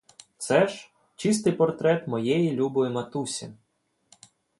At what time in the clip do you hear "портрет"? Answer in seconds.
1.53-2.07